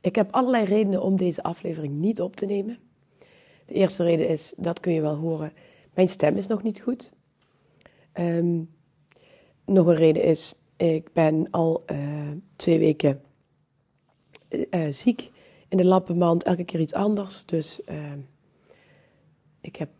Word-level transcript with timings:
ik 0.00 0.14
heb 0.14 0.30
allerlei 0.30 0.64
redenen 0.64 1.02
om 1.02 1.16
deze 1.16 1.42
aflevering 1.42 1.94
niet 1.94 2.20
op 2.20 2.36
te 2.36 2.46
nemen. 2.46 2.78
De 3.66 3.74
eerste 3.74 4.04
reden 4.04 4.28
is, 4.28 4.54
dat 4.56 4.80
kun 4.80 4.92
je 4.92 5.00
wel 5.00 5.16
horen, 5.16 5.52
mijn 5.94 6.08
stem 6.08 6.36
is 6.36 6.46
nog 6.46 6.62
niet 6.62 6.80
goed. 6.80 7.12
Ehm, 8.12 8.60
nog 9.64 9.86
een 9.86 9.94
reden 9.94 10.22
is, 10.22 10.54
ik 10.76 11.12
ben 11.12 11.50
al 11.50 11.82
uh, 11.92 12.30
twee 12.56 12.78
weken 12.78 13.22
uh, 14.50 14.86
ziek 14.88 15.30
in 15.68 15.76
de 15.76 15.84
lappenmand, 15.84 16.42
elke 16.42 16.64
keer 16.64 16.80
iets 16.80 16.94
anders. 16.94 17.44
Dus 17.46 17.80
ik, 19.60 19.76
heb, 19.76 19.90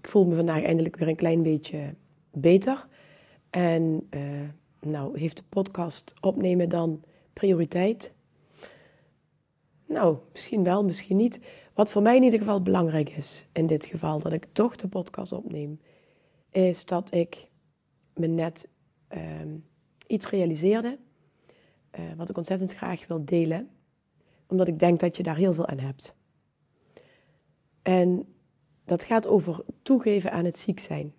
ik 0.00 0.08
voel 0.08 0.24
me 0.26 0.34
vandaag 0.34 0.62
eindelijk 0.62 0.96
weer 0.96 1.08
een 1.08 1.16
klein 1.16 1.42
beetje 1.42 1.94
beter. 2.30 2.86
En 3.50 4.08
nou, 4.80 5.18
heeft 5.18 5.36
de 5.36 5.42
podcast 5.48 6.14
opnemen 6.20 6.68
dan 6.68 7.02
prioriteit? 7.32 8.12
Nou, 9.88 10.18
misschien 10.32 10.64
wel, 10.64 10.84
misschien 10.84 11.16
niet. 11.16 11.40
Wat 11.74 11.92
voor 11.92 12.02
mij 12.02 12.16
in 12.16 12.22
ieder 12.22 12.38
geval 12.38 12.62
belangrijk 12.62 13.10
is 13.10 13.46
in 13.52 13.66
dit 13.66 13.84
geval, 13.84 14.18
dat 14.18 14.32
ik 14.32 14.46
toch 14.52 14.76
de 14.76 14.88
podcast 14.88 15.32
opneem, 15.32 15.80
is 16.50 16.84
dat 16.84 17.14
ik 17.14 17.48
me 18.14 18.26
net 18.26 18.68
uh, 19.10 19.20
iets 20.06 20.30
realiseerde. 20.30 20.98
Uh, 21.98 22.12
wat 22.16 22.28
ik 22.28 22.36
ontzettend 22.36 22.74
graag 22.74 23.06
wil 23.06 23.24
delen, 23.24 23.70
omdat 24.46 24.68
ik 24.68 24.78
denk 24.78 25.00
dat 25.00 25.16
je 25.16 25.22
daar 25.22 25.36
heel 25.36 25.52
veel 25.52 25.66
aan 25.66 25.78
hebt. 25.78 26.16
En 27.82 28.34
dat 28.84 29.02
gaat 29.02 29.26
over 29.26 29.64
toegeven 29.82 30.32
aan 30.32 30.44
het 30.44 30.58
ziek 30.58 30.80
zijn. 30.80 31.14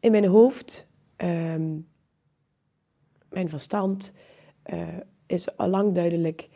In 0.00 0.10
mijn 0.10 0.26
hoofd, 0.26 0.88
uh, 1.16 1.54
mijn 3.28 3.48
verstand, 3.48 4.12
uh, 4.72 4.88
is 5.26 5.56
al 5.56 5.68
lang 5.68 5.94
duidelijk 5.94 6.48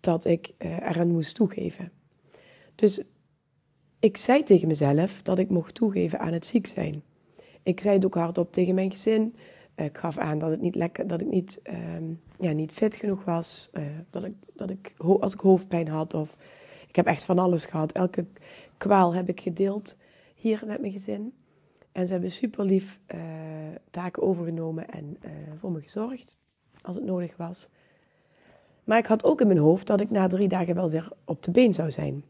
dat 0.00 0.24
ik 0.24 0.54
uh, 0.58 0.76
eraan 0.76 1.08
moest 1.08 1.34
toegeven. 1.34 1.92
Dus 2.74 3.02
ik 3.98 4.16
zei 4.16 4.42
tegen 4.42 4.68
mezelf 4.68 5.22
dat 5.22 5.38
ik 5.38 5.50
mocht 5.50 5.74
toegeven 5.74 6.18
aan 6.18 6.32
het 6.32 6.46
ziek 6.46 6.66
zijn. 6.66 7.02
Ik 7.62 7.80
zei 7.80 7.94
het 7.94 8.04
ook 8.04 8.14
hardop 8.14 8.52
tegen 8.52 8.74
mijn 8.74 8.90
gezin. 8.90 9.36
ik 9.74 9.98
gaf 9.98 10.18
aan 10.18 10.38
dat, 10.38 10.50
het 10.50 10.60
niet 10.60 10.74
lekker, 10.74 11.06
dat 11.06 11.20
ik 11.20 11.26
niet, 11.26 11.60
uh, 11.70 11.76
ja, 12.38 12.52
niet 12.52 12.72
fit 12.72 12.96
genoeg 12.96 13.24
was. 13.24 13.70
Uh, 13.72 13.84
dat 14.10 14.24
ik, 14.24 14.34
dat 14.54 14.70
ik, 14.70 14.94
als 14.98 15.32
ik 15.32 15.40
hoofdpijn 15.40 15.88
had 15.88 16.14
of... 16.14 16.36
Ik 16.88 16.96
heb 16.96 17.06
echt 17.06 17.24
van 17.24 17.38
alles 17.38 17.66
gehad. 17.66 17.92
Elke 17.92 18.26
kwaal 18.76 19.14
heb 19.14 19.28
ik 19.28 19.40
gedeeld 19.40 19.96
hier 20.34 20.62
met 20.66 20.80
mijn 20.80 20.92
gezin. 20.92 21.32
En 21.92 22.06
ze 22.06 22.12
hebben 22.12 22.30
super 22.30 22.64
lief 22.64 23.00
uh, 23.14 23.20
taken 23.90 24.22
overgenomen 24.22 24.88
en 24.88 25.18
voor 25.54 25.72
me 25.72 25.80
gezorgd 25.80 26.38
als 26.80 26.96
het 26.96 27.04
nodig 27.04 27.36
was. 27.36 27.68
Maar 28.84 28.98
ik 28.98 29.06
had 29.06 29.24
ook 29.24 29.40
in 29.40 29.46
mijn 29.46 29.58
hoofd 29.58 29.86
dat 29.86 30.00
ik 30.00 30.10
na 30.10 30.26
drie 30.26 30.48
dagen 30.48 30.74
wel 30.74 30.90
weer 30.90 31.08
op 31.24 31.42
de 31.42 31.50
been 31.50 31.74
zou 31.74 31.90
zijn. 31.90 32.24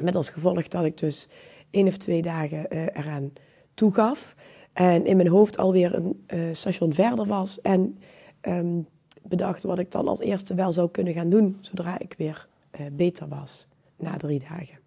Met 0.00 0.14
als 0.14 0.30
gevolg 0.30 0.68
dat 0.68 0.84
ik 0.84 0.98
dus 0.98 1.28
één 1.70 1.86
of 1.86 1.96
twee 1.96 2.22
dagen 2.22 2.66
uh, 2.70 2.82
eraan 2.82 3.32
toegaf. 3.74 4.34
En 4.72 5.06
in 5.06 5.16
mijn 5.16 5.28
hoofd 5.28 5.58
alweer 5.58 5.94
een 5.94 6.24
uh, 6.34 6.40
station 6.52 6.92
verder 6.92 7.26
was. 7.26 7.60
En 7.60 7.98
um, 8.42 8.86
bedacht 9.22 9.62
wat 9.62 9.78
ik 9.78 9.90
dan 9.90 10.08
als 10.08 10.20
eerste 10.20 10.54
wel 10.54 10.72
zou 10.72 10.90
kunnen 10.90 11.12
gaan 11.12 11.30
doen. 11.30 11.56
Zodra 11.60 11.98
ik 11.98 12.14
weer 12.18 12.48
uh, 12.80 12.86
beter 12.92 13.28
was. 13.28 13.66
Na 13.96 14.16
drie 14.16 14.42
dagen. 14.48 14.80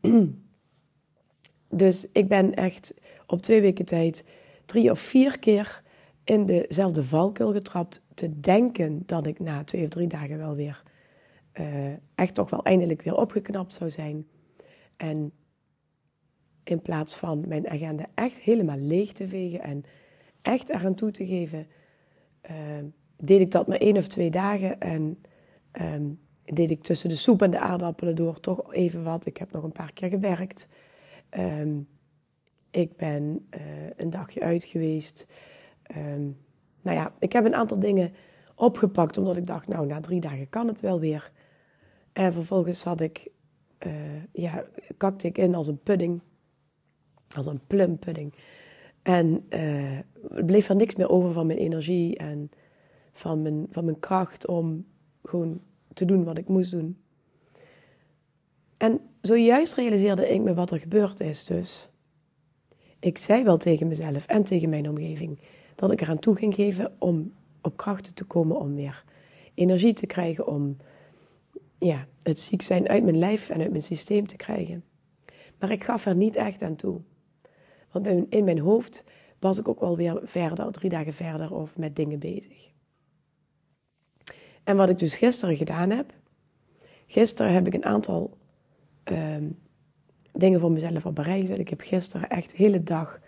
dus 1.82 2.06
ik 2.12 2.28
ben 2.28 2.54
echt 2.54 2.94
op 3.26 3.42
twee 3.42 3.60
weken 3.60 3.84
tijd 3.84 4.24
drie 4.66 4.90
of 4.90 4.98
vier 4.98 5.38
keer 5.38 5.81
in 6.24 6.46
dezelfde 6.46 7.04
valkuil 7.04 7.52
getrapt 7.52 8.02
te 8.14 8.40
denken 8.40 9.02
dat 9.06 9.26
ik 9.26 9.40
na 9.40 9.64
twee 9.64 9.82
of 9.82 9.88
drie 9.88 10.08
dagen 10.08 10.38
wel 10.38 10.54
weer 10.54 10.82
uh, 11.60 11.66
echt 12.14 12.34
toch 12.34 12.50
wel 12.50 12.64
eindelijk 12.64 13.02
weer 13.02 13.16
opgeknapt 13.16 13.72
zou 13.72 13.90
zijn. 13.90 14.26
En 14.96 15.32
in 16.64 16.82
plaats 16.82 17.16
van 17.16 17.48
mijn 17.48 17.68
agenda 17.68 18.06
echt 18.14 18.40
helemaal 18.40 18.78
leeg 18.78 19.12
te 19.12 19.28
vegen 19.28 19.60
en 19.60 19.84
echt 20.42 20.68
eraan 20.68 20.94
toe 20.94 21.10
te 21.10 21.26
geven, 21.26 21.66
uh, 22.50 22.56
deed 23.16 23.40
ik 23.40 23.50
dat 23.50 23.66
maar 23.66 23.78
één 23.78 23.96
of 23.96 24.06
twee 24.06 24.30
dagen 24.30 24.80
en 24.80 25.18
um, 25.80 26.20
deed 26.44 26.70
ik 26.70 26.82
tussen 26.82 27.08
de 27.08 27.16
soep 27.16 27.42
en 27.42 27.50
de 27.50 27.58
aardappelen 27.58 28.16
door 28.16 28.40
toch 28.40 28.74
even 28.74 29.02
wat. 29.02 29.26
Ik 29.26 29.36
heb 29.36 29.52
nog 29.52 29.62
een 29.62 29.72
paar 29.72 29.92
keer 29.92 30.08
gewerkt. 30.08 30.68
Um, 31.38 31.88
ik 32.70 32.96
ben 32.96 33.48
uh, 33.56 33.60
een 33.96 34.10
dagje 34.10 34.40
uit 34.40 34.64
geweest. 34.64 35.26
Um, 35.96 36.36
nou 36.82 36.96
ja, 36.96 37.12
ik 37.18 37.32
heb 37.32 37.44
een 37.44 37.54
aantal 37.54 37.78
dingen 37.78 38.12
opgepakt 38.54 39.18
omdat 39.18 39.36
ik 39.36 39.46
dacht, 39.46 39.68
nou, 39.68 39.86
na 39.86 40.00
drie 40.00 40.20
dagen 40.20 40.48
kan 40.48 40.66
het 40.66 40.80
wel 40.80 41.00
weer. 41.00 41.32
En 42.12 42.32
vervolgens 42.32 42.84
had 42.84 43.00
ik, 43.00 43.30
uh, 43.86 43.92
ja, 44.32 44.64
kakte 44.96 45.26
ik 45.26 45.38
in 45.38 45.54
als 45.54 45.66
een 45.66 45.82
pudding, 45.82 46.20
als 47.34 47.46
een 47.46 47.60
plum 47.66 47.98
pudding. 47.98 48.34
En 49.02 49.46
uh, 49.50 49.96
er 50.30 50.44
bleef 50.46 50.68
er 50.68 50.76
niks 50.76 50.94
meer 50.94 51.08
over 51.10 51.32
van 51.32 51.46
mijn 51.46 51.58
energie 51.58 52.16
en 52.16 52.50
van 53.12 53.42
mijn, 53.42 53.66
van 53.70 53.84
mijn 53.84 53.98
kracht 53.98 54.46
om 54.46 54.86
gewoon 55.22 55.60
te 55.94 56.04
doen 56.04 56.24
wat 56.24 56.38
ik 56.38 56.48
moest 56.48 56.70
doen. 56.70 56.96
En 58.76 59.00
zojuist 59.20 59.74
realiseerde 59.74 60.28
ik 60.28 60.40
me 60.40 60.54
wat 60.54 60.70
er 60.70 60.78
gebeurd 60.78 61.20
is. 61.20 61.44
Dus 61.44 61.90
ik 62.98 63.18
zei 63.18 63.44
wel 63.44 63.56
tegen 63.56 63.86
mezelf 63.86 64.26
en 64.26 64.42
tegen 64.42 64.68
mijn 64.68 64.88
omgeving: 64.88 65.38
dat 65.82 65.92
ik 65.92 66.00
eraan 66.00 66.18
toe 66.18 66.36
ging 66.36 66.54
geven 66.54 66.92
om 66.98 67.32
op 67.60 67.76
krachten 67.76 68.14
te 68.14 68.24
komen, 68.24 68.58
om 68.58 68.74
weer 68.74 69.04
energie 69.54 69.92
te 69.92 70.06
krijgen, 70.06 70.46
om 70.46 70.76
ja, 71.78 72.06
het 72.22 72.40
ziek 72.40 72.62
zijn 72.62 72.88
uit 72.88 73.04
mijn 73.04 73.18
lijf 73.18 73.48
en 73.50 73.60
uit 73.60 73.70
mijn 73.70 73.82
systeem 73.82 74.26
te 74.26 74.36
krijgen. 74.36 74.84
Maar 75.58 75.70
ik 75.70 75.84
gaf 75.84 76.06
er 76.06 76.14
niet 76.14 76.36
echt 76.36 76.62
aan 76.62 76.76
toe. 76.76 77.00
Want 77.90 78.06
in 78.28 78.44
mijn 78.44 78.58
hoofd 78.58 79.04
was 79.38 79.58
ik 79.58 79.68
ook 79.68 79.80
wel 79.80 79.96
weer 79.96 80.20
verder, 80.22 80.72
drie 80.72 80.90
dagen 80.90 81.12
verder 81.12 81.52
of 81.54 81.78
met 81.78 81.96
dingen 81.96 82.18
bezig. 82.18 82.70
En 84.64 84.76
wat 84.76 84.88
ik 84.88 84.98
dus 84.98 85.16
gisteren 85.16 85.56
gedaan 85.56 85.90
heb, 85.90 86.12
gisteren 87.06 87.52
heb 87.52 87.66
ik 87.66 87.74
een 87.74 87.84
aantal 87.84 88.36
um, 89.04 89.58
dingen 90.32 90.60
voor 90.60 90.72
mezelf 90.72 91.04
een 91.04 91.24
gezet. 91.24 91.58
Ik 91.58 91.68
heb 91.68 91.80
gisteren 91.80 92.28
echt 92.28 92.50
de 92.50 92.56
hele 92.56 92.82
dag 92.82 93.20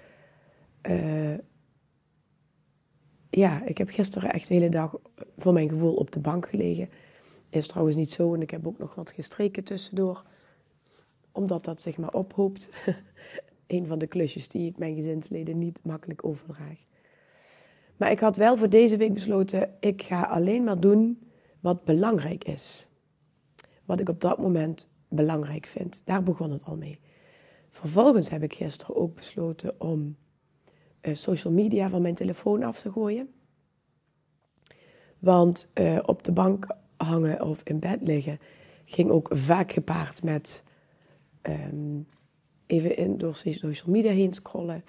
uh, 0.82 1.34
ja, 3.34 3.64
ik 3.64 3.78
heb 3.78 3.88
gisteren 3.88 4.32
echt 4.32 4.48
de 4.48 4.54
hele 4.54 4.68
dag 4.68 4.96
voor 5.36 5.52
mijn 5.52 5.68
gevoel 5.68 5.94
op 5.94 6.12
de 6.12 6.20
bank 6.20 6.48
gelegen. 6.48 6.88
Is 7.48 7.66
trouwens 7.66 7.96
niet 7.96 8.10
zo 8.10 8.34
en 8.34 8.42
ik 8.42 8.50
heb 8.50 8.66
ook 8.66 8.78
nog 8.78 8.94
wat 8.94 9.10
gestreken 9.10 9.64
tussendoor. 9.64 10.22
Omdat 11.32 11.64
dat 11.64 11.80
zeg 11.80 11.96
maar 11.96 12.12
ophoopt. 12.12 12.68
een 13.66 13.86
van 13.86 13.98
de 13.98 14.06
klusjes 14.06 14.48
die 14.48 14.68
ik 14.68 14.78
mijn 14.78 14.94
gezinsleden 14.94 15.58
niet 15.58 15.80
makkelijk 15.84 16.24
overdraag. 16.24 16.78
Maar 17.96 18.10
ik 18.10 18.20
had 18.20 18.36
wel 18.36 18.56
voor 18.56 18.68
deze 18.68 18.96
week 18.96 19.14
besloten, 19.14 19.70
ik 19.80 20.02
ga 20.02 20.22
alleen 20.22 20.64
maar 20.64 20.80
doen 20.80 21.28
wat 21.60 21.84
belangrijk 21.84 22.44
is. 22.44 22.88
Wat 23.84 24.00
ik 24.00 24.08
op 24.08 24.20
dat 24.20 24.38
moment 24.38 24.88
belangrijk 25.08 25.66
vind. 25.66 26.02
Daar 26.04 26.22
begon 26.22 26.50
het 26.50 26.64
al 26.64 26.76
mee. 26.76 27.00
Vervolgens 27.68 28.30
heb 28.30 28.42
ik 28.42 28.54
gisteren 28.54 28.96
ook 28.96 29.14
besloten 29.14 29.80
om 29.80 30.16
social 31.12 31.52
media 31.52 31.88
van 31.88 32.02
mijn 32.02 32.14
telefoon 32.14 32.62
af 32.62 32.80
te 32.80 32.92
gooien. 32.92 33.28
Want 35.18 35.68
uh, 35.74 35.98
op 36.06 36.24
de 36.24 36.32
bank 36.32 36.66
hangen 36.96 37.42
of 37.42 37.60
in 37.62 37.78
bed 37.78 37.98
liggen 38.02 38.38
ging 38.84 39.10
ook 39.10 39.28
vaak 39.32 39.72
gepaard 39.72 40.22
met 40.22 40.64
ehm, 41.42 42.00
even 42.66 42.96
in, 42.96 43.18
door 43.18 43.34
social 43.34 43.92
media 43.92 44.12
heen 44.12 44.32
scrollen. 44.32 44.84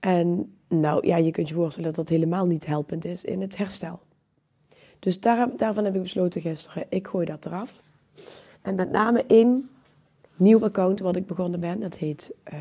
En 0.00 0.56
nou 0.68 1.06
ja, 1.06 1.16
je 1.16 1.30
kunt 1.30 1.48
je 1.48 1.54
voorstellen 1.54 1.88
dat 1.88 2.06
dat 2.06 2.08
helemaal 2.08 2.46
niet 2.46 2.66
helpend 2.66 3.04
is 3.04 3.24
in 3.24 3.40
het 3.40 3.56
herstel. 3.56 4.00
Dus 4.98 5.20
daar, 5.20 5.56
daarvan 5.56 5.84
heb 5.84 5.94
ik 5.94 6.02
besloten 6.02 6.40
gisteren, 6.40 6.86
ik 6.88 7.06
gooi 7.06 7.26
dat 7.26 7.46
eraf. 7.46 7.80
En 8.62 8.74
met 8.74 8.90
name 8.90 9.24
één 9.26 9.68
nieuw 10.36 10.64
account 10.64 11.00
wat 11.00 11.16
ik 11.16 11.26
begonnen 11.26 11.60
ben, 11.60 11.80
dat 11.80 11.96
heet 11.96 12.34
uh, 12.52 12.58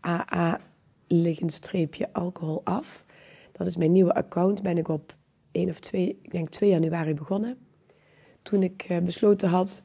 AA 0.00 0.60
streepje 1.46 2.12
alcohol 2.12 2.60
af. 2.64 3.04
Dat 3.52 3.66
is 3.66 3.76
mijn 3.76 3.92
nieuwe 3.92 4.14
account, 4.14 4.62
ben 4.62 4.78
ik 4.78 4.88
op 4.88 5.14
1 5.52 5.68
of 5.68 5.80
2, 5.80 6.18
ik 6.22 6.30
denk 6.30 6.48
2 6.48 6.70
januari 6.70 7.14
begonnen. 7.14 7.58
Toen 8.42 8.62
ik 8.62 8.86
uh, 8.90 8.98
besloten 8.98 9.48
had 9.48 9.82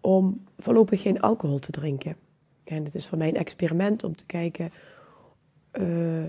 om 0.00 0.44
voorlopig 0.58 1.02
geen 1.02 1.20
alcohol 1.20 1.58
te 1.58 1.70
drinken. 1.70 2.16
En 2.64 2.84
het 2.84 2.94
is 2.94 3.06
voor 3.06 3.18
mij 3.18 3.28
een 3.28 3.36
experiment 3.36 4.04
om 4.04 4.16
te 4.16 4.26
kijken 4.26 4.70
uh, 5.72 6.24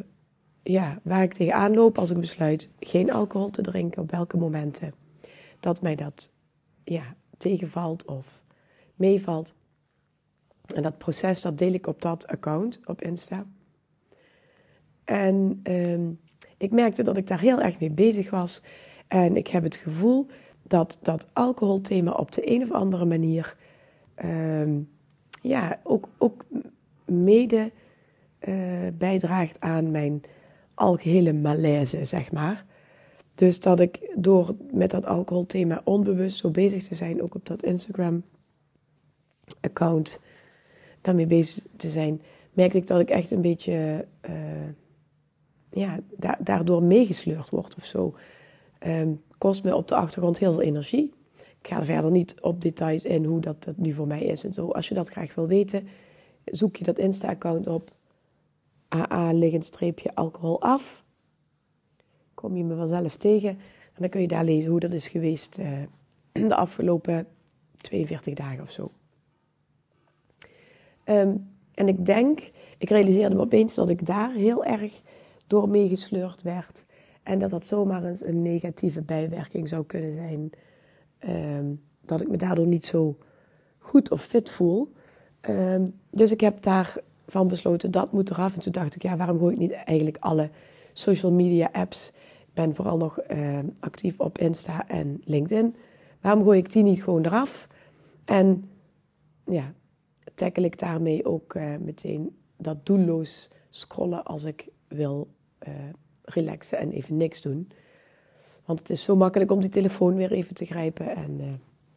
ja, 0.63 0.99
waar 1.03 1.23
ik 1.23 1.33
tegenaan 1.33 1.73
loop 1.73 1.97
als 1.97 2.09
ik 2.09 2.19
besluit 2.19 2.69
geen 2.79 3.11
alcohol 3.11 3.49
te 3.49 3.61
drinken, 3.61 4.01
op 4.01 4.11
welke 4.11 4.37
momenten 4.37 4.93
dat 5.59 5.81
mij 5.81 5.95
dat 5.95 6.33
ja, 6.83 7.15
tegenvalt 7.37 8.05
of 8.05 8.43
meevalt. 8.95 9.53
En 10.75 10.81
dat 10.81 10.97
proces 10.97 11.41
dat 11.41 11.57
deel 11.57 11.73
ik 11.73 11.87
op 11.87 12.01
dat 12.01 12.27
account 12.27 12.79
op 12.85 13.01
Insta. 13.01 13.45
En 15.05 15.59
uh, 15.63 15.99
ik 16.57 16.71
merkte 16.71 17.03
dat 17.03 17.17
ik 17.17 17.27
daar 17.27 17.39
heel 17.39 17.61
erg 17.61 17.79
mee 17.79 17.91
bezig 17.91 18.29
was. 18.29 18.63
En 19.07 19.35
ik 19.35 19.47
heb 19.47 19.63
het 19.63 19.75
gevoel 19.75 20.27
dat 20.63 20.99
dat 21.01 21.27
alcoholthema 21.33 22.11
op 22.11 22.31
de 22.31 22.51
een 22.51 22.63
of 22.63 22.71
andere 22.71 23.05
manier 23.05 23.55
uh, 24.25 24.67
ja, 25.41 25.79
ook, 25.83 26.09
ook 26.17 26.45
mede 27.05 27.71
uh, 28.47 28.55
bijdraagt 28.93 29.59
aan 29.59 29.91
mijn 29.91 30.21
algehele 30.73 31.33
malaise, 31.33 32.05
zeg 32.05 32.31
maar. 32.31 32.65
Dus 33.35 33.59
dat 33.59 33.79
ik 33.79 34.11
door 34.15 34.55
met 34.71 34.91
dat 34.91 35.05
alcoholthema 35.05 35.81
onbewust 35.83 36.37
zo 36.37 36.49
bezig 36.49 36.83
te 36.83 36.95
zijn, 36.95 37.21
ook 37.21 37.35
op 37.35 37.45
dat 37.45 37.63
Instagram-account, 37.63 40.23
daarmee 41.01 41.25
bezig 41.25 41.65
te 41.77 41.89
zijn, 41.89 42.21
merkte 42.53 42.77
ik 42.77 42.87
dat 42.87 42.99
ik 42.99 43.09
echt 43.09 43.31
een 43.31 43.41
beetje 43.41 44.05
uh, 44.29 44.35
ja, 45.75 45.99
da 46.17 46.37
daardoor 46.39 46.83
meegesleurd 46.83 47.49
word 47.49 47.75
of 47.75 47.85
zo. 47.85 48.15
Um, 48.87 49.21
kost 49.37 49.63
me 49.63 49.75
op 49.75 49.87
de 49.87 49.95
achtergrond 49.95 50.39
heel 50.39 50.51
veel 50.51 50.61
energie. 50.61 51.13
Ik 51.35 51.67
ga 51.67 51.77
er 51.77 51.85
verder 51.85 52.11
niet 52.11 52.35
op 52.41 52.61
details 52.61 53.05
in 53.05 53.25
hoe 53.25 53.39
dat, 53.39 53.67
nu 53.75 53.93
voor 53.93 54.07
mij 54.07 54.23
is 54.23 54.43
en 54.43 54.53
zo. 54.53 54.71
Als 54.71 54.87
je 54.87 54.93
dat 54.93 55.09
graag 55.09 55.35
wil 55.35 55.47
weten, 55.47 55.87
zoek 56.45 56.75
je 56.75 56.83
dat 56.83 56.99
Insta-account 56.99 57.67
op. 57.67 57.89
AA 58.89 59.31
liggend 59.33 59.65
streepje 59.65 60.15
alcohol 60.15 60.61
af. 60.61 61.03
Kom 62.33 62.57
je 62.57 62.63
me 62.63 62.75
vanzelf 62.75 63.15
tegen. 63.15 63.49
En 63.49 64.01
dan 64.01 64.09
kun 64.09 64.21
je 64.21 64.27
daar 64.27 64.43
lezen 64.43 64.69
hoe 64.69 64.79
dat 64.79 64.93
is 64.93 65.07
geweest 65.07 65.57
uh, 65.59 65.67
de 66.49 66.55
afgelopen 66.55 67.27
42 67.75 68.33
dagen 68.33 68.61
of 68.61 68.71
zo. 68.71 68.89
Um, 71.05 71.53
en 71.73 71.87
ik 71.87 72.05
denk, 72.05 72.49
ik 72.77 72.89
realiseerde 72.89 73.35
me 73.35 73.41
opeens 73.41 73.75
dat 73.75 73.89
ik 73.89 74.05
daar 74.05 74.33
heel 74.33 74.65
erg 74.65 75.01
door 75.47 75.69
meegesleurd 75.69 76.41
werd. 76.41 76.85
En 77.23 77.39
dat 77.39 77.49
dat 77.49 77.65
zomaar 77.65 78.03
een 78.03 78.41
negatieve 78.41 79.01
bijwerking 79.01 79.67
zou 79.67 79.85
kunnen 79.85 80.13
zijn. 80.13 80.49
Um, 81.29 81.81
dat 82.01 82.21
ik 82.21 82.27
me 82.27 82.37
daardoor 82.37 82.67
niet 82.67 82.85
zo 82.85 83.17
goed 83.77 84.11
of 84.11 84.21
fit 84.21 84.49
voel. 84.49 84.93
Um, 85.49 85.99
dus 86.09 86.31
ik 86.31 86.41
heb 86.41 86.61
daarvan 86.61 87.47
besloten, 87.47 87.91
dat 87.91 88.11
moet 88.11 88.29
eraf. 88.29 88.53
En 88.53 88.61
toen 88.61 88.71
dacht 88.71 88.95
ik, 88.95 89.01
ja, 89.01 89.17
waarom 89.17 89.39
gooi 89.39 89.53
ik 89.53 89.59
niet 89.59 89.71
eigenlijk 89.71 90.17
alle 90.19 90.49
social 90.93 91.31
media 91.31 91.69
apps... 91.71 92.11
Ik 92.47 92.61
ben 92.61 92.75
vooral 92.75 92.97
nog 92.97 93.19
uh, 93.31 93.59
actief 93.79 94.19
op 94.19 94.37
Insta 94.37 94.87
en 94.87 95.21
LinkedIn. 95.23 95.75
Waarom 96.21 96.43
gooi 96.43 96.59
ik 96.59 96.71
die 96.71 96.83
niet 96.83 97.03
gewoon 97.03 97.25
eraf? 97.25 97.67
En 98.25 98.69
ja, 99.45 99.73
tackle 100.35 100.65
ik 100.65 100.79
daarmee 100.79 101.25
ook 101.25 101.53
uh, 101.53 101.75
meteen 101.79 102.35
dat 102.57 102.85
doelloos 102.85 103.49
scrollen 103.69 104.23
als 104.23 104.43
ik 104.43 104.67
wil 104.87 105.27
uh, 105.67 105.73
relaxen 106.21 106.77
en 106.77 106.91
even 106.91 107.17
niks 107.17 107.41
doen. 107.41 107.69
Want 108.65 108.79
het 108.79 108.89
is 108.89 109.03
zo 109.03 109.15
makkelijk 109.15 109.51
om 109.51 109.61
die 109.61 109.69
telefoon 109.69 110.15
weer 110.15 110.31
even 110.31 110.55
te 110.55 110.65
grijpen. 110.65 111.15
En 111.15 111.39
uh, 111.39 111.45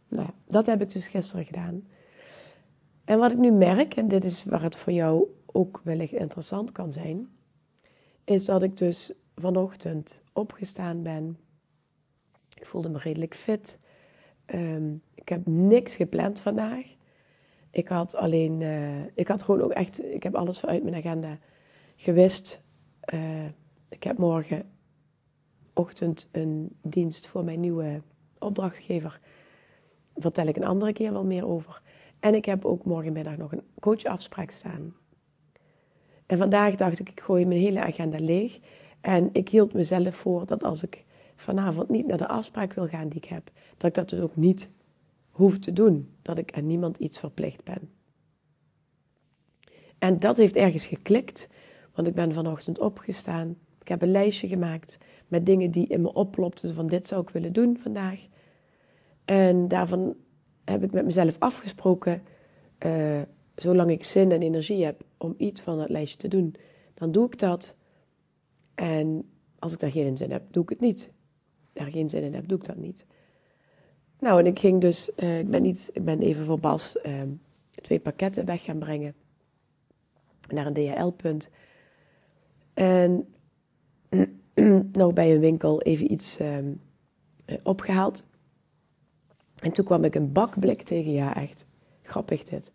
nou 0.09 0.27
ja, 0.27 0.35
dat 0.47 0.67
heb 0.67 0.83
ik 0.83 0.93
dus 0.93 1.09
gisteren 1.09 1.45
gedaan. 1.45 1.89
En 3.05 3.19
wat 3.19 3.31
ik 3.31 3.39
nu 3.39 3.51
merk, 3.51 3.95
en 3.95 4.09
dit 4.09 4.25
is 4.25 4.45
waar 4.45 4.63
het 4.63 4.77
voor 4.77 4.93
jou 4.93 5.27
ook 5.47 5.81
wellicht 5.85 6.13
interessant 6.13 6.73
kan 6.73 6.93
zijn, 6.93 7.29
is 8.25 8.45
dat 8.45 8.63
ik 8.63 8.77
dus 8.77 9.13
vanochtend 9.37 10.23
opgestaan 10.33 11.03
ben. 11.03 11.39
Ik 12.55 12.67
voelde 12.67 12.89
me 12.89 12.99
redelijk 12.99 13.35
fit. 13.35 13.79
Um, 14.47 15.03
ik 15.15 15.29
heb 15.29 15.47
niks 15.47 15.97
gepland 15.97 16.41
vandaag. 16.41 16.85
Ik 17.71 17.89
had 17.89 18.15
alleen, 18.15 18.61
uh, 18.61 19.05
ik 19.15 19.29
had 19.29 19.43
gewoon 19.43 19.61
ook 19.61 19.71
echt, 19.71 20.05
ik 20.05 20.23
heb 20.23 20.35
alles 20.35 20.59
vanuit 20.59 20.83
mijn 20.83 20.95
agenda 20.95 21.39
gewist. 21.97 22.63
Uh, 23.15 23.45
ik 23.89 24.03
heb 24.03 24.19
morgenochtend 24.19 26.29
een 26.33 26.77
dienst 26.83 27.29
voor 27.29 27.45
mijn 27.45 27.61
nieuwe 27.61 28.03
opdrachtgever. 28.39 29.21
Daar 30.13 30.23
vertel 30.23 30.47
ik 30.47 30.57
een 30.57 30.65
andere 30.65 30.93
keer 30.93 31.13
wel 31.13 31.25
meer 31.25 31.47
over. 31.47 31.83
En 32.21 32.35
ik 32.35 32.45
heb 32.45 32.65
ook 32.65 32.85
morgenmiddag 32.85 33.37
nog 33.37 33.53
een 33.53 33.63
coachafspraak 33.81 34.51
staan. 34.51 34.95
En 36.27 36.39
vandaag 36.39 36.75
dacht 36.75 36.99
ik, 36.99 37.09
ik 37.09 37.21
gooi 37.21 37.47
mijn 37.47 37.61
hele 37.61 37.81
agenda 37.81 38.19
leeg. 38.21 38.59
En 39.01 39.29
ik 39.33 39.49
hield 39.49 39.73
mezelf 39.73 40.15
voor 40.15 40.47
dat 40.47 40.65
als 40.65 40.83
ik 40.83 41.05
vanavond 41.37 41.89
niet 41.89 42.07
naar 42.07 42.19
de 42.19 42.29
afspraak 42.29 42.73
wil 42.73 42.89
gaan 42.89 43.09
die 43.09 43.19
ik 43.19 43.25
heb, 43.25 43.51
dat 43.77 43.89
ik 43.89 43.95
dat 43.95 44.09
dus 44.09 44.21
ook 44.21 44.37
niet 44.37 44.71
hoef 45.31 45.59
te 45.59 45.73
doen. 45.73 46.15
Dat 46.23 46.39
ik 46.39 46.57
aan 46.57 46.67
niemand 46.67 46.97
iets 46.97 47.19
verplicht 47.19 47.65
ben. 47.65 47.91
En 49.99 50.19
dat 50.19 50.37
heeft 50.37 50.57
ergens 50.57 50.87
geklikt, 50.87 51.49
want 51.99 52.11
ik 52.11 52.17
ben 52.17 52.33
vanochtend 52.33 52.79
opgestaan. 52.79 53.57
Ik 53.81 53.89
heb 53.89 54.03
een 54.03 54.11
lijstje 54.11 54.49
gemaakt 54.49 54.99
met 55.29 55.47
dingen 55.47 55.71
die 55.71 55.87
in 55.87 56.01
me 56.01 56.13
opplopten 56.13 56.75
van 56.75 56.87
dit 56.87 57.07
zou 57.07 57.23
ik 57.23 57.31
willen 57.31 57.53
doen 57.53 57.79
vandaag. 57.79 58.27
En 59.25 59.69
daarvan 59.69 60.15
heb 60.65 60.83
ik 60.83 60.93
met 60.93 61.05
mezelf 61.05 61.37
afgesproken, 61.39 62.23
uh, 62.87 63.21
zolang 63.55 63.91
ik 63.91 64.05
zin 64.05 64.33
en 64.33 64.43
energie 64.43 64.85
heb 64.85 65.05
om 65.17 65.35
iets 65.37 65.61
van 65.61 65.79
dat 65.79 65.89
lijstje 65.89 66.19
te 66.19 66.29
doen, 66.29 66.55
dan 66.95 67.13
doe 67.13 67.27
ik 67.27 67.39
dat. 67.39 67.77
En 68.75 69.31
als 69.59 69.73
ik 69.73 69.79
daar 69.79 69.91
geen 69.91 70.17
zin 70.17 70.27
in 70.27 70.33
heb, 70.33 70.43
doe 70.51 70.63
ik 70.63 70.69
het 70.69 70.81
niet. 70.81 71.13
Daar 71.73 71.91
geen 71.91 72.11
zin 72.11 72.23
in 72.23 72.35
heb, 72.35 72.49
doe 72.49 72.59
ik 72.59 72.65
dat 72.65 72.77
niet. 72.77 73.07
Nou, 74.19 74.41
en 74.41 74.47
ik 74.47 74.59
ging 74.59 74.81
dus, 74.81 75.11
uh, 75.17 75.39
ik, 75.39 75.49
ben 75.49 75.65
ik 75.65 76.05
ben 76.05 76.21
even 76.21 76.45
voor 76.45 76.61
Bas 76.61 76.97
uh, 77.07 77.23
twee 77.71 78.01
pakketten 78.01 78.45
weg 78.45 78.63
gaan 78.63 78.79
brengen 78.79 79.15
naar 80.49 80.67
een 80.67 80.73
DHL-punt. 80.73 81.51
En 82.79 83.29
nog 84.93 85.13
bij 85.13 85.35
een 85.35 85.41
winkel 85.41 85.83
even 85.83 86.13
iets 86.13 86.41
uh, 86.41 86.59
opgehaald. 87.63 88.27
En 89.59 89.73
toen 89.73 89.85
kwam 89.85 90.05
ik 90.05 90.15
een 90.15 90.33
bakblik 90.33 90.83
tegen. 90.83 91.13
Ja, 91.13 91.37
echt 91.37 91.67
grappig 92.03 92.45
dit. 92.45 92.73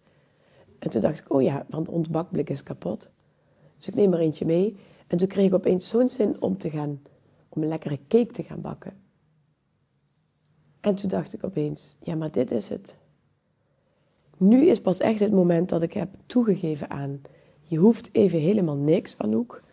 En 0.80 0.90
toen 0.90 1.02
dacht 1.02 1.20
ik, 1.20 1.34
oh 1.34 1.42
ja, 1.42 1.66
want 1.70 1.90
ons 1.90 2.10
bakblik 2.10 2.50
is 2.50 2.64
kapot. 2.64 3.10
Dus 3.78 3.88
ik 3.88 3.96
neem 3.96 4.14
er 4.14 4.20
eentje 4.20 4.46
mee. 4.46 4.76
En 5.08 5.18
toen 5.18 5.28
kreeg 5.28 5.46
ik 5.46 5.54
opeens 5.54 5.90
zo'n 5.90 6.10
zin 6.10 6.42
om 6.42 6.58
te 6.58 6.70
gaan, 6.70 7.02
om 7.50 7.62
een 7.62 7.68
lekkere 7.68 8.00
cake 8.08 8.32
te 8.32 8.44
gaan 8.44 8.62
bakken. 8.62 8.94
En 10.80 10.96
toen 10.96 11.10
dacht 11.10 11.34
ik 11.34 11.44
opeens, 11.44 11.96
ja, 12.02 12.16
maar 12.16 12.32
dit 12.32 12.52
is 12.52 12.70
het. 12.70 12.96
Nu 14.38 14.66
is 14.66 14.82
pas 14.82 15.00
echt 15.00 15.20
het 15.20 15.32
moment 15.32 15.70
dat 15.70 15.82
ik 15.82 15.94
heb 15.94 16.10
toegegeven 16.26 16.90
aan. 16.90 17.22
Je 17.62 17.78
hoeft 17.78 18.10
even 18.12 18.40
helemaal 18.40 18.78
niks, 18.78 19.18
Anouk. 19.18 19.64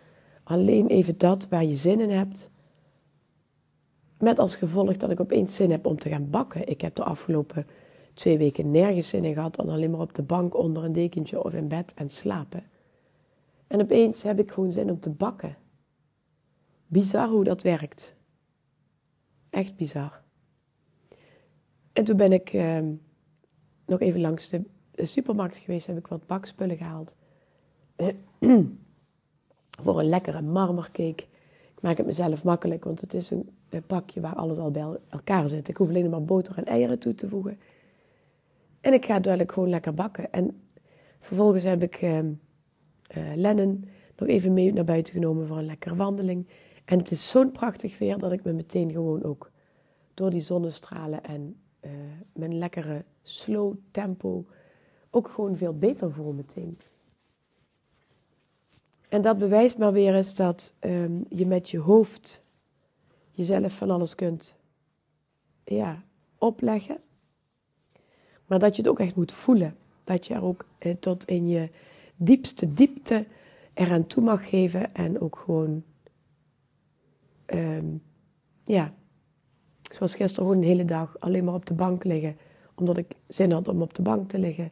Alleen 0.50 0.86
even 0.86 1.18
dat 1.18 1.48
waar 1.48 1.64
je 1.64 1.76
zin 1.76 2.00
in 2.00 2.10
hebt. 2.10 2.50
Met 4.18 4.38
als 4.38 4.56
gevolg 4.56 4.96
dat 4.96 5.10
ik 5.10 5.20
opeens 5.20 5.56
zin 5.56 5.70
heb 5.70 5.86
om 5.86 5.98
te 5.98 6.08
gaan 6.08 6.30
bakken. 6.30 6.68
Ik 6.68 6.80
heb 6.80 6.94
de 6.94 7.04
afgelopen 7.04 7.66
twee 8.14 8.38
weken 8.38 8.70
nergens 8.70 9.08
zin 9.08 9.24
in 9.24 9.34
gehad 9.34 9.54
dan 9.54 9.68
alleen 9.68 9.90
maar 9.90 10.00
op 10.00 10.14
de 10.14 10.22
bank 10.22 10.56
onder 10.56 10.84
een 10.84 10.92
dekentje 10.92 11.44
of 11.44 11.52
in 11.52 11.68
bed 11.68 11.94
en 11.94 12.08
slapen. 12.08 12.64
En 13.66 13.80
opeens 13.80 14.22
heb 14.22 14.38
ik 14.38 14.50
gewoon 14.50 14.72
zin 14.72 14.90
om 14.90 15.00
te 15.00 15.10
bakken. 15.10 15.56
Bizar 16.86 17.28
hoe 17.28 17.44
dat 17.44 17.62
werkt. 17.62 18.16
Echt 19.50 19.76
bizar. 19.76 20.22
En 21.92 22.04
toen 22.04 22.16
ben 22.16 22.32
ik 22.32 22.52
eh, 22.52 22.78
nog 23.86 24.00
even 24.00 24.20
langs 24.20 24.48
de 24.48 24.64
supermarkt 24.94 25.56
geweest, 25.56 25.86
heb 25.86 25.98
ik 25.98 26.06
wat 26.06 26.26
bakspullen 26.26 26.76
gehaald. 26.76 27.14
voor 29.82 29.98
een 29.98 30.08
lekkere 30.08 30.42
marmercake. 30.42 31.24
Ik 31.76 31.82
maak 31.82 31.96
het 31.96 32.06
mezelf 32.06 32.44
makkelijk, 32.44 32.84
want 32.84 33.00
het 33.00 33.14
is 33.14 33.30
een 33.30 33.48
eh, 33.68 33.80
pakje 33.86 34.20
waar 34.20 34.34
alles 34.34 34.58
al 34.58 34.70
bij 34.70 34.86
elkaar 35.08 35.48
zit. 35.48 35.68
Ik 35.68 35.76
hoef 35.76 35.88
alleen 35.88 36.10
maar 36.10 36.24
boter 36.24 36.56
en 36.56 36.64
eieren 36.64 36.98
toe 36.98 37.14
te 37.14 37.28
voegen. 37.28 37.58
En 38.80 38.92
ik 38.92 39.04
ga 39.04 39.20
duidelijk 39.20 39.52
gewoon 39.52 39.68
lekker 39.68 39.94
bakken. 39.94 40.32
En 40.32 40.60
vervolgens 41.20 41.64
heb 41.64 41.82
ik 41.82 42.02
uh, 42.02 42.20
Lennon 43.34 43.84
nog 44.16 44.28
even 44.28 44.52
mee 44.52 44.72
naar 44.72 44.84
buiten 44.84 45.12
genomen 45.12 45.46
voor 45.46 45.58
een 45.58 45.64
lekkere 45.64 45.96
wandeling. 45.96 46.46
En 46.84 46.98
het 46.98 47.10
is 47.10 47.30
zo'n 47.30 47.50
prachtig 47.50 47.98
weer 47.98 48.18
dat 48.18 48.32
ik 48.32 48.44
me 48.44 48.52
meteen 48.52 48.90
gewoon 48.90 49.22
ook 49.22 49.50
door 50.14 50.30
die 50.30 50.40
zonnestralen 50.40 51.24
en 51.24 51.56
uh, 51.80 51.90
mijn 52.34 52.58
lekkere 52.58 53.04
slow 53.22 53.74
tempo 53.90 54.44
ook 55.10 55.28
gewoon 55.28 55.56
veel 55.56 55.78
beter 55.78 56.12
voel 56.12 56.32
meteen. 56.32 56.78
En 59.10 59.22
dat 59.22 59.38
bewijst 59.38 59.78
maar 59.78 59.92
weer 59.92 60.14
eens 60.14 60.34
dat 60.34 60.74
um, 60.80 61.24
je 61.28 61.46
met 61.46 61.70
je 61.70 61.78
hoofd 61.78 62.44
jezelf 63.30 63.76
van 63.76 63.90
alles 63.90 64.14
kunt 64.14 64.56
ja, 65.64 66.02
opleggen. 66.38 67.00
Maar 68.46 68.58
dat 68.58 68.76
je 68.76 68.82
het 68.82 68.90
ook 68.90 69.00
echt 69.00 69.16
moet 69.16 69.32
voelen. 69.32 69.76
Dat 70.04 70.26
je 70.26 70.34
er 70.34 70.42
ook 70.42 70.64
eh, 70.78 70.94
tot 71.00 71.24
in 71.24 71.48
je 71.48 71.68
diepste 72.16 72.74
diepte 72.74 73.26
eraan 73.74 74.06
toe 74.06 74.22
mag 74.22 74.48
geven. 74.48 74.94
En 74.94 75.20
ook 75.20 75.38
gewoon, 75.38 75.82
um, 77.46 78.02
ja, 78.64 78.94
zoals 79.82 80.14
gisteren 80.14 80.46
gewoon 80.46 80.62
een 80.62 80.68
hele 80.68 80.84
dag 80.84 81.18
alleen 81.18 81.44
maar 81.44 81.54
op 81.54 81.66
de 81.66 81.74
bank 81.74 82.04
liggen. 82.04 82.36
Omdat 82.74 82.96
ik 82.96 83.16
zin 83.26 83.52
had 83.52 83.68
om 83.68 83.82
op 83.82 83.94
de 83.94 84.02
bank 84.02 84.28
te 84.28 84.38
liggen. 84.38 84.70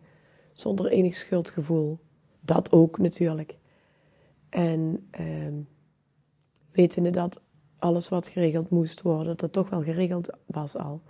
Zonder 0.52 0.87
enig 0.87 1.14
schuldgevoel. 1.14 1.99
Dat 2.40 2.73
ook 2.73 2.99
natuurlijk. 2.99 3.58
En 4.49 5.09
um, 5.21 5.69
wetende 6.71 7.11
dat 7.11 7.40
alles 7.78 8.09
wat 8.09 8.28
geregeld 8.28 8.71
moest 8.71 9.02
worden, 9.02 9.37
dat 9.37 9.52
toch 9.52 9.71
wel 9.71 9.83
geregeld 9.83 10.28
was 10.47 10.76
al. 10.76 11.02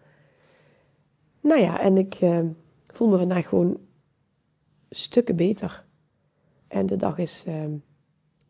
Nou 1.41 1.61
ja, 1.61 1.81
en 1.81 1.97
ik 1.97 2.21
uh, 2.21 2.41
voel 2.87 3.09
me 3.09 3.19
vandaag 3.19 3.49
gewoon 3.49 3.79
stukken 4.91 5.37
beter. 5.37 5.87
En 6.69 6.87
de 6.87 6.97
dag 6.97 7.19
is 7.19 7.45
uh, 7.49 7.65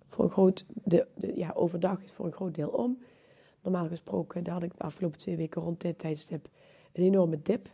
voor 0.06 0.24
een 0.24 0.30
groot 0.30 0.66
de, 0.84 1.06
ja, 1.34 1.52
overdag 1.54 2.02
is 2.02 2.12
voor 2.12 2.26
een 2.26 2.32
groot 2.32 2.54
deel 2.54 2.68
om. 2.68 2.98
Normaal 3.62 3.88
gesproken, 3.88 4.48
had 4.48 4.62
ik 4.62 4.76
de 4.76 4.82
afgelopen 4.82 5.18
twee 5.18 5.36
weken 5.36 5.62
rond 5.62 5.80
dit 5.80 5.98
tijdstip 5.98 6.48
een 6.92 7.04
enorme 7.04 7.42
dip. 7.42 7.68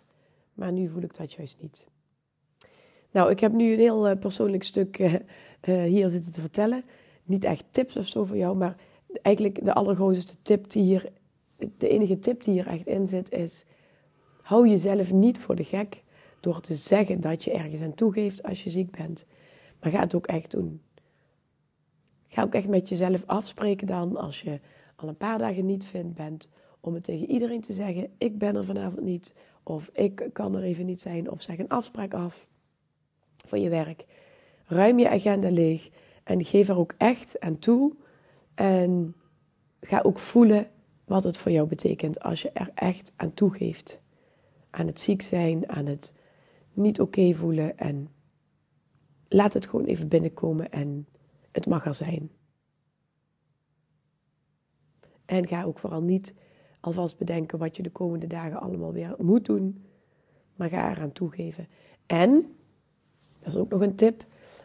Maar 0.55 0.73
nu 0.73 0.89
voel 0.89 1.03
ik 1.03 1.17
dat 1.17 1.33
juist 1.33 1.61
niet. 1.61 1.89
Nou, 3.11 3.31
ik 3.31 3.41
heb 3.41 3.53
nu 3.53 3.73
een 3.73 3.79
heel 3.79 4.11
uh, 4.11 4.17
persoonlijk 4.19 4.63
stuk 4.63 5.21
uh, 5.69 5.83
hier 5.83 6.09
zitten 6.09 6.33
te 6.33 6.41
vertellen. 6.41 6.85
Niet 7.25 7.45
echt 7.45 7.65
tips 7.71 7.97
of 7.97 8.07
zo 8.07 8.25
voor 8.25 8.37
jou, 8.37 8.57
maar 8.57 8.77
eigenlijk 9.23 9.65
de 9.65 9.75
allergrootste 9.75 10.37
tip 10.43 10.71
die 10.71 10.83
hier, 10.83 11.13
de 11.79 11.89
enige 11.89 12.19
tip 12.19 12.43
die 12.43 12.55
hier 12.55 12.67
echt 12.67 12.87
in 12.87 13.07
zit, 13.07 13.33
is: 13.33 13.65
hou 14.43 14.69
jezelf 14.69 15.13
niet 15.13 15.39
voor 15.39 15.55
de 15.55 15.65
gek 15.65 16.03
door 16.41 16.61
te 16.61 16.75
zeggen 16.75 17.21
dat 17.21 17.45
je 17.45 17.53
ergens 17.53 17.81
aan 17.81 17.95
toegeeft 17.95 18.43
als 18.43 18.65
je 18.65 18.71
ziek 18.71 18.91
bent. 18.91 19.27
Maar 19.81 19.91
ga 19.91 20.01
het 20.01 20.15
ook 20.15 20.27
echt 20.27 20.51
doen. 20.51 20.81
Ga 22.29 22.43
ook 22.43 22.55
echt 22.55 22.69
met 22.69 22.89
jezelf 22.89 23.23
afspreken 23.27 23.87
dan, 23.87 24.17
als 24.17 24.41
je 24.41 24.61
al 24.97 25.09
een 25.09 25.17
paar 25.17 25.39
dagen 25.39 25.67
niet 25.67 25.85
vindt 25.85 26.15
bent, 26.15 26.51
om 26.81 26.95
het 26.95 27.05
tegen 27.05 27.31
iedereen 27.31 27.61
te 27.61 27.73
zeggen: 27.73 28.11
ik 28.19 28.39
ben 28.39 28.57
er 28.57 28.65
vanavond 28.65 29.05
niet, 29.05 29.35
of 29.63 29.91
ik 29.93 30.29
kan 30.33 30.55
er 30.55 30.63
even 30.63 30.87
niet 30.87 31.01
zijn, 31.01 31.31
of 31.31 31.43
zeg 31.43 31.59
een 31.59 31.69
afspraak 31.69 32.15
af 32.15 32.49
van 33.37 33.61
je 33.61 33.69
werk. 33.69 34.05
Ruim 34.67 34.99
je 34.99 35.11
agenda 35.11 35.51
leeg 35.51 35.91
en 36.25 36.45
geef 36.45 36.69
er 36.69 36.79
ook 36.79 36.95
echt 36.99 37.41
aan 37.41 37.59
toe 37.59 37.97
en 38.55 39.15
ga 39.81 40.01
ook 40.01 40.19
voelen 40.19 40.71
wat 41.05 41.25
het 41.25 41.37
voor 41.37 41.53
jou 41.53 41.69
betekent 41.69 42.21
als 42.21 42.43
je 42.43 42.51
er 42.51 42.71
echt 42.75 43.13
aan 43.17 43.35
toegeeft. 43.35 44.03
Aan 44.71 44.87
het 44.87 45.01
ziek 45.01 45.23
zijn, 45.23 45.69
aan 45.69 45.87
het 45.87 46.13
niet 46.73 47.01
oké 47.01 47.35
voelen. 47.35 47.79
En 47.79 48.09
laat 49.29 49.53
het 49.53 49.67
gewoon 49.67 49.85
even 49.85 50.09
binnenkomen 50.09 50.71
en 50.71 51.07
het 51.53 51.67
mag 51.67 51.87
er 51.87 51.95
zijn. 51.95 52.31
En 55.25 55.47
ga 55.47 55.65
ook 55.65 55.79
vooral 55.79 56.03
niet 56.03 56.35
alvast 56.81 57.19
bedenken 57.19 57.59
wat 57.59 57.77
je 57.77 57.83
de 57.83 57.91
komende 57.91 58.27
dagen 58.27 58.61
allemaal 58.61 58.93
weer 58.93 59.15
moet 59.19 59.45
doen. 59.45 59.85
Maar 60.57 60.69
ga 60.69 60.91
eraan 60.91 61.13
toegeven. 61.13 61.69
En, 62.07 62.57
dat 63.41 63.49
is 63.49 63.57
ook 63.57 63.71
nog 63.71 63.81
een 63.81 63.95
tip, 63.95 64.25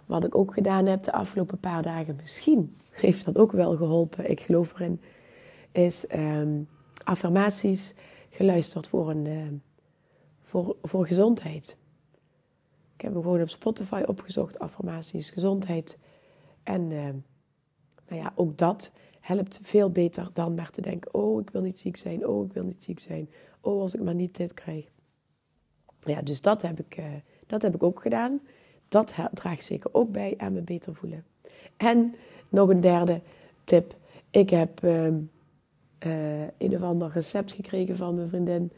wat 0.10 0.24
ik 0.24 0.36
ook 0.36 0.54
gedaan 0.54 0.86
heb 0.86 1.04
de 1.04 1.12
afgelopen 1.12 1.60
paar 1.60 1.84
dagen, 1.84 2.16
misschien 2.16 2.76
heeft 2.92 3.26
dat 3.26 3.38
ook 3.38 3.52
wel 3.52 3.78
geholpen, 3.78 4.30
ik 4.30 4.42
geloof 4.42 4.74
erin, 4.74 5.02
is 5.72 6.06
um, 6.16 6.68
affirmaties 7.04 7.94
geluisterd 8.30 8.88
voor, 8.88 9.10
een, 9.10 9.26
uh, 9.26 9.48
voor, 10.42 10.76
voor 10.82 11.06
gezondheid. 11.06 11.78
Ik 12.96 13.02
heb 13.02 13.14
hem 13.14 13.22
gewoon 13.22 13.42
op 13.42 13.50
Spotify 13.50 14.04
opgezocht, 14.06 14.60
affirmaties, 14.60 15.30
gezondheid. 15.30 16.00
En 16.64 16.82
uh, 16.92 17.04
nou 18.08 18.22
ja, 18.22 18.34
ook 18.36 18.58
dat 18.58 18.92
helpt 19.20 19.60
veel 19.62 19.90
beter 19.90 20.30
dan 20.34 20.54
maar 20.54 20.70
te 20.70 20.82
denken: 20.82 21.14
oh, 21.14 21.42
ik 21.42 21.50
wil 21.50 21.62
niet 21.62 21.80
ziek 21.80 21.96
zijn, 21.96 22.28
oh, 22.28 22.46
ik 22.46 22.54
wil 22.54 22.64
niet 22.64 22.84
ziek 22.84 23.00
zijn, 23.00 23.30
oh, 23.62 23.82
als 23.82 23.96
ik 23.96 24.02
maar 24.02 24.16
niet 24.16 24.36
dit 24.36 24.54
krijg. 24.54 24.86
Ja, 26.00 26.22
dus 26.22 26.42
dat 26.42 26.62
heb 26.62 26.80
ik, 26.80 26.98
uh, 26.98 27.06
dat 27.46 27.62
heb 27.62 27.76
ik 27.76 27.84
ook 27.84 28.02
gedaan. 28.02 28.42
Dat 28.90 29.14
draagt 29.34 29.66
zeker 29.66 29.90
ook 29.94 30.12
bij 30.12 30.34
aan 30.38 30.54
me 30.54 30.62
beter 30.62 30.94
voelen. 30.94 31.26
En 31.78 32.16
nog 32.50 32.70
een 32.70 32.82
derde 32.82 33.22
tip. 33.64 33.96
Ik 34.30 34.50
heb 34.50 34.84
uh, 34.84 35.06
uh, 35.08 36.42
een 36.58 36.76
of 36.76 36.82
ander 36.82 37.12
recept 37.14 37.54
gekregen 37.54 37.98
van 37.98 38.16
mijn 38.16 38.28
vriendin. 38.28 38.72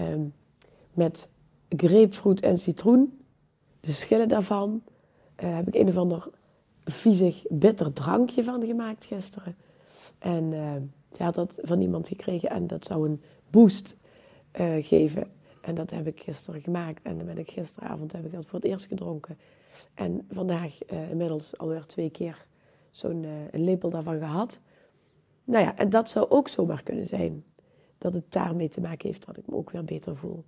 Uh, 0.00 0.06
met 0.92 1.28
grapefruit 1.68 2.40
en 2.40 2.58
citroen. 2.58 3.18
De 3.80 3.92
schillen 3.92 4.28
daarvan. 4.28 4.82
Uh, 5.42 5.56
heb 5.56 5.68
ik 5.68 5.74
een 5.74 5.88
of 5.88 5.96
ander 5.96 6.28
viezig 6.84 7.44
bitter 7.48 7.92
drankje 7.92 8.44
van 8.44 8.66
gemaakt 8.66 9.04
gisteren. 9.04 9.56
En 10.18 10.52
ze 11.16 11.22
had 11.22 11.34
dat 11.34 11.58
van 11.62 11.80
iemand 11.80 12.08
gekregen 12.08 12.50
en 12.50 12.66
dat 12.66 12.84
zou 12.84 13.08
een 13.08 13.22
boost 13.50 13.96
uh, 14.60 14.84
geven. 14.84 15.30
En 15.60 15.74
dat 15.74 15.90
heb 15.90 16.06
ik 16.06 16.20
gisteren 16.20 16.60
gemaakt. 16.60 17.02
En 17.02 17.16
dan 17.16 17.26
ben 17.26 17.38
ik 17.38 17.50
gisteravond 17.50 18.12
heb 18.12 18.24
ik 18.24 18.32
dat 18.32 18.46
voor 18.46 18.58
het 18.58 18.68
eerst 18.68 18.86
gedronken. 18.86 19.38
En 19.94 20.26
vandaag 20.30 20.78
uh, 20.92 21.10
inmiddels 21.10 21.58
alweer 21.58 21.86
twee 21.86 22.10
keer 22.10 22.46
zo'n 22.90 23.22
uh, 23.22 23.30
lepel 23.52 23.90
daarvan 23.90 24.18
gehad. 24.18 24.60
Nou 25.44 25.64
ja, 25.64 25.76
en 25.76 25.88
dat 25.88 26.10
zou 26.10 26.30
ook 26.30 26.48
zomaar 26.48 26.82
kunnen 26.82 27.06
zijn. 27.06 27.44
Dat 27.98 28.12
het 28.12 28.32
daarmee 28.32 28.68
te 28.68 28.80
maken 28.80 29.06
heeft 29.06 29.26
dat 29.26 29.36
ik 29.36 29.46
me 29.46 29.54
ook 29.54 29.70
weer 29.70 29.84
beter 29.84 30.16
voel. 30.16 30.44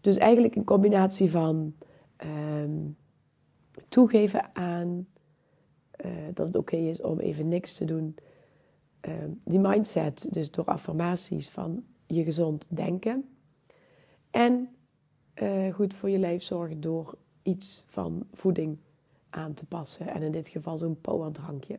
Dus 0.00 0.16
eigenlijk 0.16 0.54
een 0.54 0.64
combinatie 0.64 1.30
van 1.30 1.74
um, 2.24 2.96
toegeven 3.88 4.54
aan 4.54 5.06
uh, 6.04 6.10
dat 6.34 6.46
het 6.46 6.56
oké 6.56 6.76
is 6.76 7.00
om 7.00 7.20
even 7.20 7.48
niks 7.48 7.74
te 7.74 7.84
doen. 7.84 8.14
Um, 9.00 9.40
die 9.44 9.58
mindset, 9.58 10.28
dus 10.30 10.50
door 10.50 10.64
affirmaties 10.64 11.50
van 11.50 11.84
je 12.06 12.24
gezond 12.24 12.66
denken. 12.68 13.28
En 14.32 14.68
uh, 15.42 15.74
goed 15.74 15.94
voor 15.94 16.10
je 16.10 16.18
lijf 16.18 16.42
zorgen 16.42 16.80
door 16.80 17.18
iets 17.42 17.84
van 17.86 18.26
voeding 18.32 18.78
aan 19.30 19.54
te 19.54 19.64
passen. 19.64 20.08
En 20.08 20.22
in 20.22 20.32
dit 20.32 20.48
geval 20.48 20.76
zo'n 20.76 21.00
powerdrankje. 21.00 21.78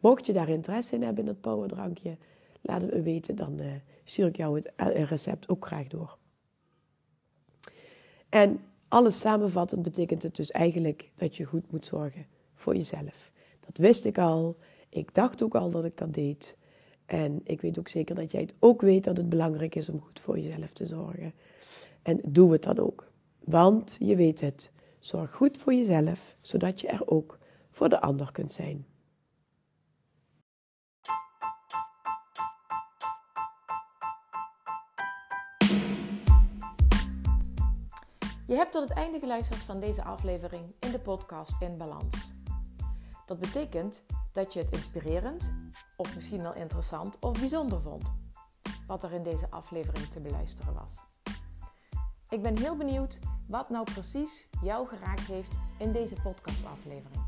Mocht 0.00 0.26
je 0.26 0.32
daar 0.32 0.48
interesse 0.48 0.94
in 0.94 1.02
hebben 1.02 1.20
in 1.20 1.32
dat 1.32 1.40
powerdrankje, 1.40 2.16
laat 2.60 2.80
het 2.80 2.92
me 2.92 3.02
weten. 3.02 3.36
Dan 3.36 3.60
uh, 3.60 3.72
stuur 4.04 4.26
ik 4.26 4.36
jou 4.36 4.56
het 4.56 4.72
recept 5.08 5.48
ook 5.48 5.66
graag 5.66 5.86
door. 5.86 6.18
En 8.28 8.60
alles 8.88 9.20
samenvattend 9.20 9.82
betekent 9.82 10.22
het 10.22 10.36
dus 10.36 10.50
eigenlijk 10.50 11.10
dat 11.14 11.36
je 11.36 11.44
goed 11.44 11.72
moet 11.72 11.86
zorgen 11.86 12.26
voor 12.54 12.74
jezelf. 12.74 13.32
Dat 13.66 13.78
wist 13.78 14.04
ik 14.04 14.18
al. 14.18 14.56
Ik 14.88 15.14
dacht 15.14 15.42
ook 15.42 15.54
al 15.54 15.70
dat 15.70 15.84
ik 15.84 15.96
dat 15.96 16.14
deed. 16.14 16.56
En 17.06 17.40
ik 17.44 17.60
weet 17.60 17.78
ook 17.78 17.88
zeker 17.88 18.14
dat 18.14 18.32
jij 18.32 18.40
het 18.40 18.54
ook 18.58 18.80
weet 18.80 19.04
dat 19.04 19.16
het 19.16 19.28
belangrijk 19.28 19.74
is 19.74 19.88
om 19.88 20.00
goed 20.00 20.20
voor 20.20 20.38
jezelf 20.38 20.72
te 20.72 20.86
zorgen. 20.86 21.32
En 22.02 22.20
doe 22.24 22.52
het 22.52 22.62
dan 22.62 22.78
ook. 22.78 23.10
Want 23.44 23.96
je 24.00 24.16
weet 24.16 24.40
het. 24.40 24.72
Zorg 24.98 25.34
goed 25.34 25.56
voor 25.58 25.74
jezelf, 25.74 26.36
zodat 26.40 26.80
je 26.80 26.88
er 26.88 27.08
ook 27.08 27.38
voor 27.70 27.88
de 27.88 28.00
ander 28.00 28.32
kunt 28.32 28.52
zijn. 28.52 28.86
Je 38.46 38.54
hebt 38.54 38.72
tot 38.72 38.88
het 38.88 38.98
einde 38.98 39.18
geluisterd 39.18 39.62
van 39.62 39.80
deze 39.80 40.04
aflevering 40.04 40.74
in 40.80 40.90
de 40.90 41.00
podcast 41.00 41.62
In 41.62 41.76
Balans. 41.76 42.32
Dat 43.26 43.38
betekent 43.38 44.04
dat 44.36 44.52
je 44.52 44.58
het 44.58 44.70
inspirerend, 44.70 45.52
of 45.96 46.14
misschien 46.14 46.42
wel 46.42 46.54
interessant 46.54 47.18
of 47.18 47.40
bijzonder 47.40 47.80
vond, 47.80 48.12
wat 48.86 49.02
er 49.02 49.12
in 49.12 49.22
deze 49.22 49.50
aflevering 49.50 50.06
te 50.06 50.20
beluisteren 50.20 50.74
was. 50.74 51.06
Ik 52.28 52.42
ben 52.42 52.58
heel 52.58 52.76
benieuwd 52.76 53.18
wat 53.46 53.70
nou 53.70 53.84
precies 53.92 54.48
jou 54.62 54.88
geraakt 54.88 55.26
heeft 55.26 55.58
in 55.78 55.92
deze 55.92 56.14
podcastaflevering. 56.14 57.24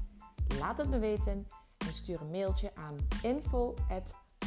Laat 0.59 0.79
het 0.79 0.89
me 0.89 0.99
weten 0.99 1.49
en 1.79 1.93
stuur 1.93 2.21
een 2.21 2.31
mailtje 2.31 2.75
aan 2.75 2.97
info 3.23 3.75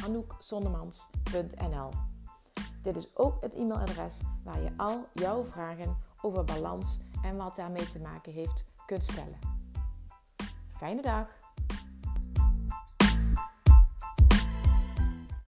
anoukzonnemans.nl. 0.04 1.90
Dit 2.82 2.96
is 2.96 3.16
ook 3.16 3.42
het 3.42 3.54
e-mailadres 3.54 4.20
waar 4.44 4.62
je 4.62 4.72
al 4.76 5.06
jouw 5.12 5.44
vragen 5.44 5.96
over 6.20 6.44
balans 6.44 7.00
en 7.22 7.36
wat 7.36 7.56
daarmee 7.56 7.88
te 7.88 8.00
maken 8.00 8.32
heeft 8.32 8.72
kunt 8.86 9.04
stellen. 9.04 9.38
Fijne 10.76 11.02
dag! 11.02 11.41